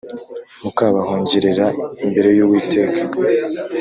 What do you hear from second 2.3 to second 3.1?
y uwiteka